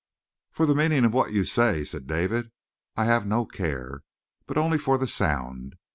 "For 0.49 0.65
the 0.65 0.73
meaning 0.73 1.05
of 1.05 1.13
what 1.13 1.31
you 1.31 1.43
say," 1.43 1.83
said 1.83 2.07
David, 2.07 2.49
"I 2.95 3.05
have 3.05 3.27
no 3.27 3.45
care, 3.45 4.01
but 4.47 4.57
only 4.57 4.79
for 4.79 4.97
the 4.97 5.05
sound. 5.05 5.75